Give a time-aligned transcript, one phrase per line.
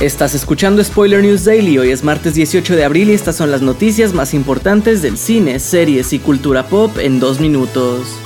[0.00, 3.62] Estás escuchando Spoiler News Daily, hoy es martes 18 de abril y estas son las
[3.62, 8.25] noticias más importantes del cine, series y cultura pop en dos minutos.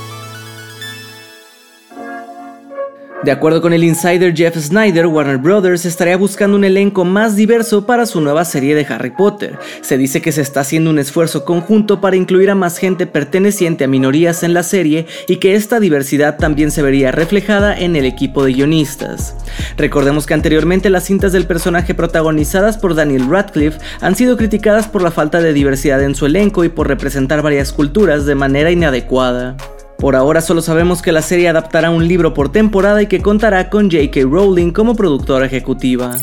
[3.23, 5.85] De acuerdo con el insider Jeff Snyder, Warner Bros.
[5.85, 9.59] estaría buscando un elenco más diverso para su nueva serie de Harry Potter.
[9.81, 13.83] Se dice que se está haciendo un esfuerzo conjunto para incluir a más gente perteneciente
[13.83, 18.05] a minorías en la serie y que esta diversidad también se vería reflejada en el
[18.05, 19.35] equipo de guionistas.
[19.77, 25.03] Recordemos que anteriormente las cintas del personaje protagonizadas por Daniel Radcliffe han sido criticadas por
[25.03, 29.57] la falta de diversidad en su elenco y por representar varias culturas de manera inadecuada.
[30.01, 33.69] Por ahora solo sabemos que la serie adaptará un libro por temporada y que contará
[33.69, 34.21] con J.K.
[34.23, 36.17] Rowling como productora ejecutiva.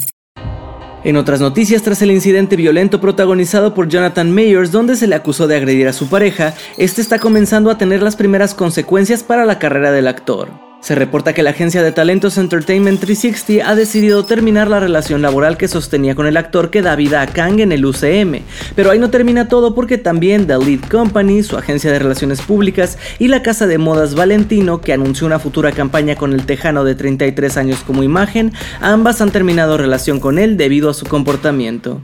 [1.04, 5.46] En otras noticias, tras el incidente violento protagonizado por Jonathan Mayers, donde se le acusó
[5.46, 9.60] de agredir a su pareja, este está comenzando a tener las primeras consecuencias para la
[9.60, 10.67] carrera del actor.
[10.80, 15.56] Se reporta que la agencia de talentos Entertainment 360 ha decidido terminar la relación laboral
[15.58, 18.42] que sostenía con el actor que da vida a Kang en el UCM,
[18.74, 22.96] pero ahí no termina todo porque también The Lead Company, su agencia de relaciones públicas,
[23.18, 26.94] y la casa de modas Valentino, que anunció una futura campaña con el tejano de
[26.94, 32.00] 33 años como imagen, ambas han terminado relación con él debido a su comportamiento.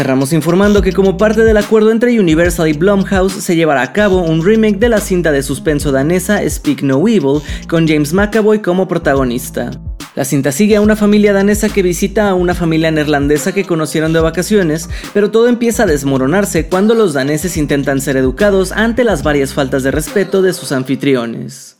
[0.00, 4.22] Cerramos informando que como parte del acuerdo entre Universal y Blumhouse se llevará a cabo
[4.22, 8.88] un remake de la cinta de suspenso danesa Speak No Evil con James McAvoy como
[8.88, 9.70] protagonista.
[10.14, 14.14] La cinta sigue a una familia danesa que visita a una familia neerlandesa que conocieron
[14.14, 19.22] de vacaciones, pero todo empieza a desmoronarse cuando los daneses intentan ser educados ante las
[19.22, 21.79] varias faltas de respeto de sus anfitriones.